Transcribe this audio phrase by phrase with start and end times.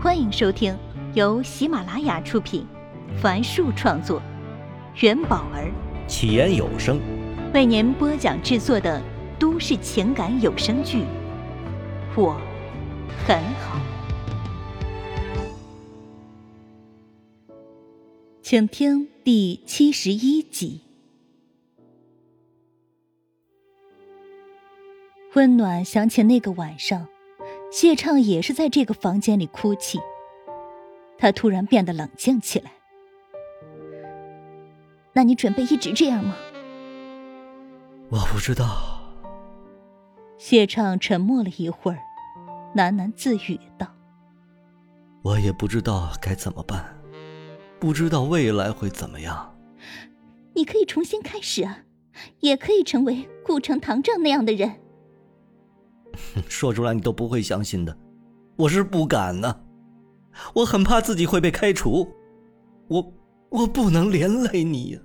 [0.00, 0.78] 欢迎收听
[1.14, 2.64] 由喜马拉雅出品，
[3.20, 4.22] 凡树创作，
[5.00, 5.72] 元宝儿
[6.06, 7.00] 起言有声
[7.52, 9.02] 为您播讲制作的
[9.40, 10.98] 都市情感有声剧
[12.16, 12.40] 《我
[13.26, 13.80] 很好》，
[18.40, 20.82] 请听第七十一集。
[25.34, 27.08] 温暖想起那个晚上。
[27.70, 29.98] 谢畅也是在这个房间里哭泣。
[31.18, 32.72] 他突然变得冷静起来。
[35.12, 36.36] 那你准备一直这样吗？
[38.10, 38.98] 我不知道。
[40.38, 41.98] 谢畅沉默了一会儿，
[42.74, 43.92] 喃喃自语道
[45.22, 46.96] ：“我也不知道该怎么办，
[47.80, 49.58] 不知道未来会怎么样。
[50.54, 51.80] 你可以重新开始啊，
[52.40, 54.76] 也可以成为顾城唐正那样的人。”
[56.48, 57.96] 说出来你都不会相信的，
[58.56, 59.60] 我是不敢呢，
[60.54, 62.08] 我很怕自己会被开除，
[62.88, 63.12] 我
[63.50, 65.00] 我不能连累你呀。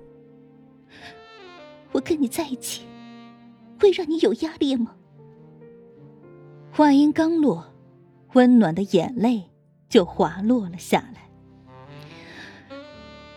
[1.92, 2.86] 我跟你在一起，
[3.80, 4.96] 会让你有压力吗？
[6.72, 7.72] 话音刚落，
[8.34, 9.44] 温暖的眼泪
[9.90, 11.30] 就滑落了下来。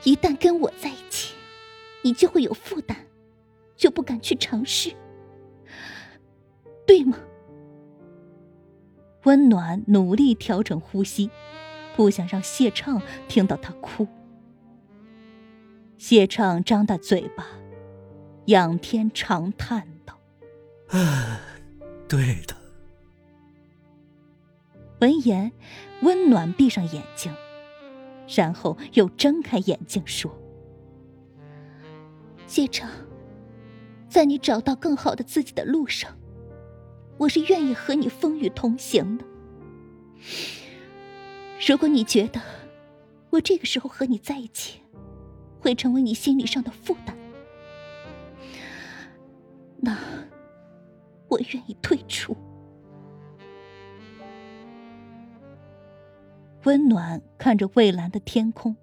[0.04, 1.34] 一旦跟我在一起，
[2.02, 2.96] 你就会有负担，
[3.76, 4.90] 就不敢去尝试，
[6.86, 7.18] 对吗？
[9.26, 11.28] 温暖努力调整呼吸，
[11.96, 14.06] 不想让谢畅听到他哭。
[15.98, 17.44] 谢畅张大嘴巴，
[18.44, 20.16] 仰天长叹道
[20.90, 21.40] ：“唉，
[22.06, 22.54] 对的。”
[25.00, 25.50] 闻言，
[26.02, 27.34] 温暖闭上眼睛，
[28.28, 30.30] 然后又睁开眼睛说
[32.46, 32.88] ：“谢畅，
[34.08, 36.16] 在你找到更好的自己的路上。”
[37.18, 39.24] 我是愿意和你风雨同行的。
[41.66, 42.40] 如果你觉得
[43.30, 44.80] 我这个时候和你在一起
[45.58, 47.16] 会成为你心理上的负担，
[49.78, 49.98] 那
[51.28, 52.36] 我愿意退出。
[56.64, 58.76] 温暖看着蔚蓝的天空，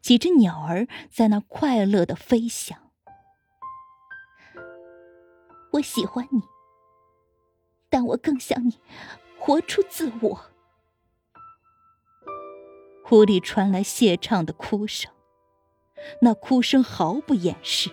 [0.00, 2.78] 几只鸟儿在那快乐的飞翔。
[5.72, 6.51] 我喜欢你。
[7.92, 8.80] 但我更想你
[9.38, 10.46] 活出自我。
[13.10, 15.12] 屋里传来谢畅的哭声，
[16.22, 17.90] 那哭声毫不掩饰，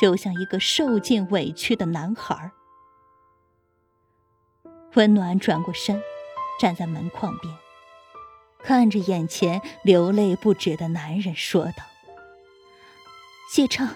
[0.00, 2.52] 就像一个受尽委屈的男孩。
[4.94, 6.00] 温暖转过身，
[6.60, 7.52] 站在门框边，
[8.62, 11.82] 看着眼前流泪不止的男人，说道
[13.50, 13.88] ：“谢畅，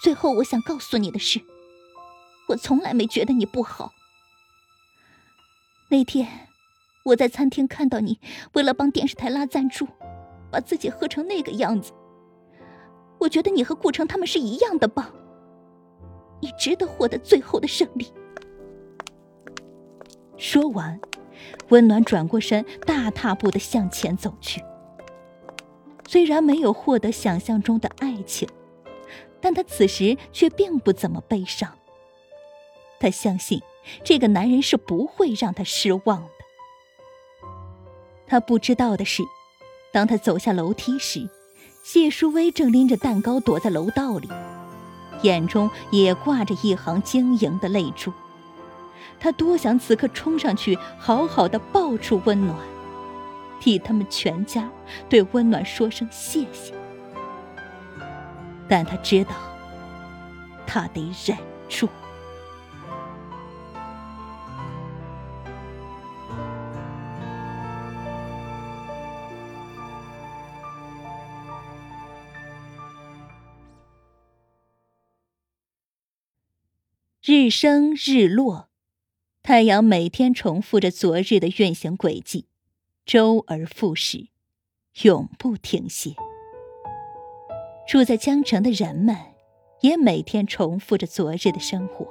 [0.00, 1.42] 最后我想告诉你的是。”
[2.48, 3.92] 我从来没觉得你不好。
[5.90, 6.48] 那天，
[7.04, 8.18] 我在餐厅看到你
[8.52, 9.86] 为了帮电视台拉赞助，
[10.50, 11.92] 把自己喝成那个样子。
[13.18, 15.10] 我觉得你和顾城他们是一样的棒，
[16.40, 18.12] 你值得获得最后的胜利。
[20.36, 21.00] 说完，
[21.68, 24.62] 温暖转过身，大踏步的向前走去。
[26.06, 28.48] 虽然没有获得想象中的爱情，
[29.40, 31.77] 但他此时却并不怎么悲伤。
[33.00, 33.62] 他相信，
[34.04, 36.30] 这个男人是不会让他失望的。
[38.26, 39.22] 他不知道的是，
[39.92, 41.28] 当他走下楼梯时，
[41.82, 44.28] 谢淑薇正拎着蛋糕躲在楼道里，
[45.22, 48.12] 眼中也挂着一行晶莹的泪珠。
[49.20, 52.56] 他多想此刻冲上去，好好的抱住温暖，
[53.60, 54.68] 替他们全家
[55.08, 56.74] 对温暖说声谢谢。
[58.68, 59.30] 但他知道，
[60.66, 61.36] 他得忍
[61.68, 61.88] 住。
[77.30, 78.70] 日升日落，
[79.42, 82.46] 太阳每天重复着昨日的运行轨迹，
[83.04, 84.28] 周而复始，
[85.02, 86.14] 永不停歇。
[87.86, 89.14] 住在江城的人们，
[89.82, 92.08] 也每天重复着昨日的生活。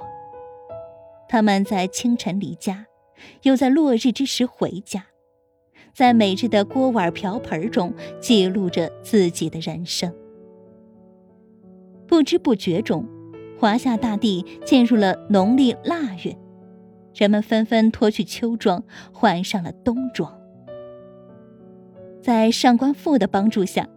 [1.27, 2.85] 他们在清晨离家，
[3.41, 5.07] 又在落日之时回家，
[5.95, 7.91] 在每日的锅碗瓢盆中
[8.21, 10.13] 记录着自己的人生。
[12.05, 13.16] 不知不觉中。
[13.59, 16.37] 华夏大地进入了农历腊月，
[17.15, 20.31] 人们纷纷脱去秋装，换上了冬装。
[22.21, 23.87] 在上官父的帮助下，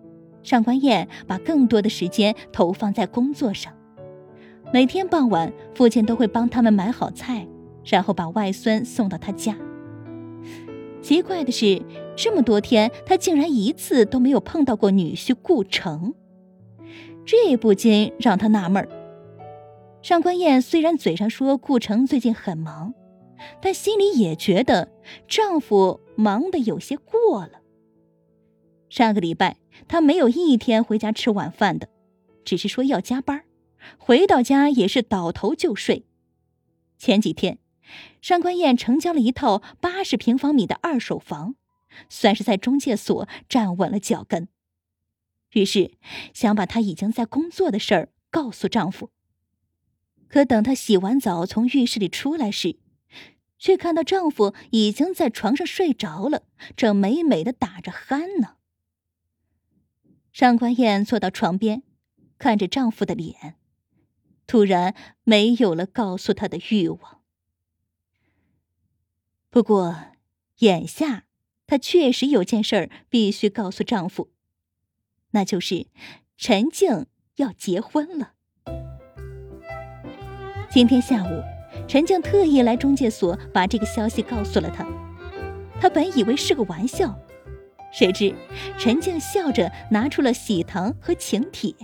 [0.42, 3.70] 上官燕把更多的时间投放在工作上。
[4.72, 7.46] 每天傍晚，父亲都会帮他们买好菜，
[7.84, 9.54] 然后把外孙送到他家。
[11.02, 11.82] 奇怪的是，
[12.16, 16.14] 这么多天他竟然一次都没有碰到过女婿顾城，
[17.26, 18.88] 这不禁让他纳闷
[20.02, 22.94] 上官燕虽然嘴上说顾城最近很忙，
[23.60, 24.90] 但心里也觉得
[25.28, 27.60] 丈夫忙得有些过了。
[28.88, 31.88] 上个礼拜她没有一天回家吃晚饭的，
[32.44, 33.44] 只是说要加班，
[33.98, 36.04] 回到家也是倒头就睡。
[36.98, 37.58] 前几天。
[38.22, 41.56] 上官燕成交了一套八十平方米的二手房，
[42.08, 44.46] 算是在中介所站稳了脚跟。
[45.54, 45.94] 于是
[46.32, 49.10] 想把她已经在工作的事儿告诉丈夫。
[50.30, 52.76] 可等她洗完澡从浴室里出来时，
[53.58, 56.44] 却看到丈夫已经在床上睡着了，
[56.76, 58.56] 正美美的打着鼾呢。
[60.32, 61.82] 上官燕坐到床边，
[62.38, 63.56] 看着丈夫的脸，
[64.46, 64.94] 突然
[65.24, 67.20] 没有了告诉他的欲望。
[69.50, 70.12] 不过，
[70.58, 71.24] 眼下
[71.66, 74.30] 她确实有件事儿必须告诉丈夫，
[75.32, 75.88] 那就是
[76.36, 77.06] 陈静
[77.36, 78.34] 要结婚了。
[80.72, 81.42] 今天下午，
[81.88, 84.86] 陈静特意来中介所把这个消息告诉了他。
[85.80, 87.12] 他本以为是个玩笑，
[87.92, 88.32] 谁知
[88.78, 91.74] 陈静笑着拿出了喜糖和请帖。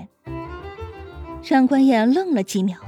[1.43, 2.79] 上官燕愣了几秒，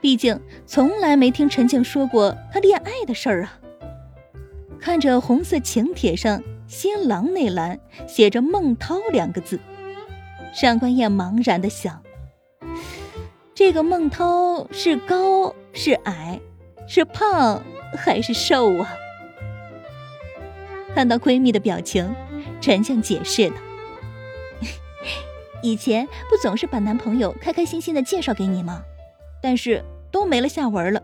[0.00, 3.60] 毕竟从来没听陈静说过她恋爱的事儿啊。
[4.80, 7.78] 看着红色请帖上新郎那栏
[8.08, 9.60] 写着“孟涛”两个字，
[10.54, 12.02] 上官燕茫然的想：
[13.60, 16.40] 这个孟涛是高是矮，
[16.88, 17.62] 是胖
[17.94, 18.96] 还是瘦啊？
[20.94, 22.16] 看到闺蜜的表情，
[22.62, 23.56] 陈静解释道
[25.62, 28.82] ：“以前不总是把男朋友开开心心的介绍给你吗？
[29.42, 31.02] 但是都没了下文了，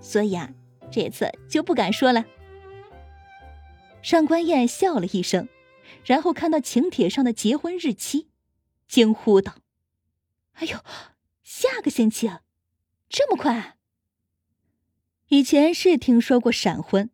[0.00, 0.50] 所以啊，
[0.90, 2.24] 这次就不敢说了。”
[4.02, 5.48] 上官燕笑了一声，
[6.04, 8.26] 然后看到请帖上的结婚日期，
[8.88, 9.54] 惊呼道
[10.58, 10.76] ：“哎呦，
[11.42, 12.30] 下个星期，
[13.08, 13.76] 这么快！
[15.28, 17.10] 以前是听说过闪婚，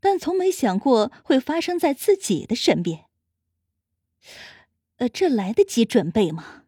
[0.00, 3.06] 但从没想过会发生在自己的身边。
[4.96, 6.64] 呃，这来得及准备吗？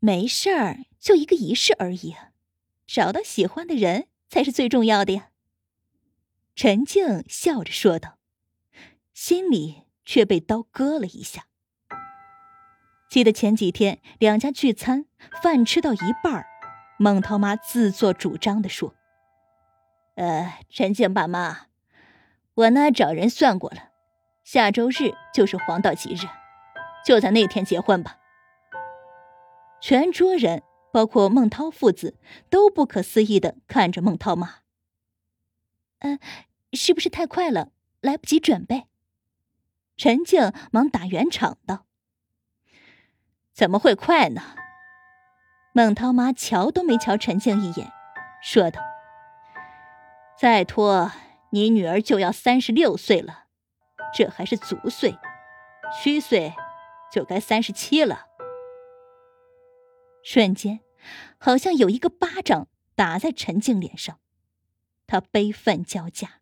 [0.00, 2.14] 没事儿，就一个仪式而已，
[2.86, 5.30] 找到喜欢的人才是最重要的呀。”
[6.54, 8.18] 陈静笑着说道。
[9.14, 11.46] 心里却被刀割了一下。
[13.12, 15.04] 记得前几天两家聚餐，
[15.42, 16.46] 饭吃到一半
[16.98, 18.94] 孟涛妈自作主张的说
[20.16, 21.66] ：“呃，陈静爸妈，
[22.54, 23.90] 我呢找人算过了，
[24.44, 26.26] 下周日就是黄道吉日，
[27.04, 28.16] 就在那天结婚吧。”
[29.82, 32.16] 全桌人，包括孟涛父子，
[32.48, 34.60] 都不可思议的看着孟涛妈。
[35.98, 36.18] 嗯，
[36.72, 38.86] 是不是太快了，来不及准备？
[39.98, 41.84] 陈静忙打圆场道
[43.62, 44.42] ：“怎么会快呢？”
[45.72, 47.92] 孟涛妈瞧都没瞧陈静一眼，
[48.42, 48.82] 说道
[50.36, 51.12] ：“再拖，
[51.50, 53.44] 你女儿就要三十六岁了，
[54.12, 55.16] 这还是足岁，
[55.92, 56.52] 虚岁
[57.12, 58.26] 就该三十七了。”
[60.26, 60.80] 瞬间，
[61.38, 62.66] 好像有一个巴掌
[62.96, 64.18] 打在陈静脸上，
[65.06, 66.40] 她悲愤交加。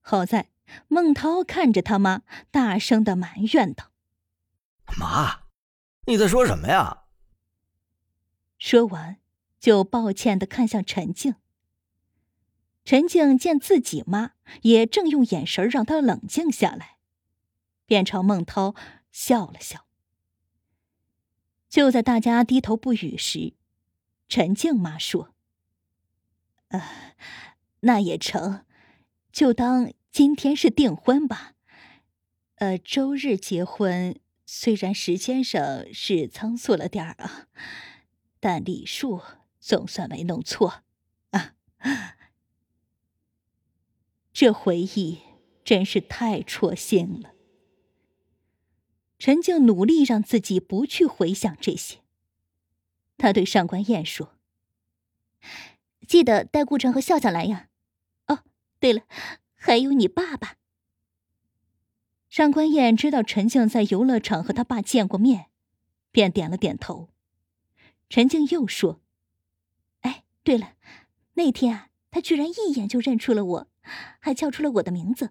[0.00, 0.48] 好在。
[0.88, 3.92] 孟涛看着他妈，大声的埋怨道
[4.98, 5.45] ：“妈，
[6.06, 7.04] 你在说什么呀？”
[8.58, 9.18] 说完，
[9.58, 11.34] 就抱歉的看向陈静。
[12.84, 14.32] 陈静见自己妈
[14.62, 16.98] 也正用眼神让她冷静下来，
[17.84, 18.74] 便朝孟涛
[19.10, 19.86] 笑了笑。
[21.68, 23.54] 就在大家低头不语时，
[24.28, 25.34] 陈静妈说
[26.68, 27.14] ：“呃，
[27.80, 28.64] 那也成，
[29.30, 31.52] 就当……”今天是订婚吧？
[32.54, 37.48] 呃，周日结婚，虽然时间上是仓促了点儿啊，
[38.38, 39.20] 但礼数
[39.58, 40.84] 总算没弄错
[41.30, 41.54] 啊。
[44.32, 45.18] 这回忆
[45.64, 47.34] 真是太戳心了。
[49.18, 51.98] 陈静努力让自己不去回想这些。
[53.18, 54.38] 他对上官燕说
[56.06, 57.68] ：“记得带顾城和笑笑来呀。
[58.26, 58.44] 哦，
[58.78, 59.02] 对了。”
[59.58, 60.58] 还有你爸爸。
[62.36, 65.46] 上官燕知道陈静在游乐场和他爸见过面，
[66.12, 67.08] 便点了点头。
[68.10, 69.00] 陈静又说
[70.02, 70.74] ：“哎，对了，
[71.32, 73.68] 那天啊，他居然一眼就认出了我，
[74.20, 75.30] 还叫出了我的名字。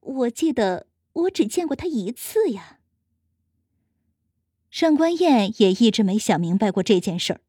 [0.00, 2.78] 我记得我只见过他一次呀。”
[4.72, 7.40] 上官燕也一直没想明白过这件事儿。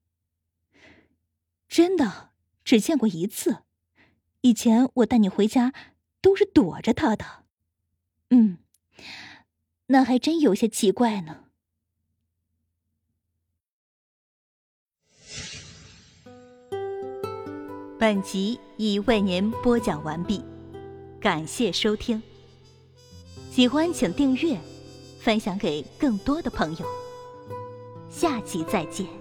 [1.70, 2.32] 真的，
[2.66, 3.60] 只见过一次。
[4.42, 5.72] 以前我带你回家，
[6.20, 7.41] 都是躲着他的。
[8.32, 8.58] 嗯，
[9.88, 11.46] 那还真有些奇怪呢。
[18.00, 20.44] 本集已为您播讲完毕，
[21.20, 22.24] 感谢收听。
[23.52, 24.58] 喜欢请订阅，
[25.20, 26.86] 分享给更多的朋友。
[28.10, 29.21] 下集再见。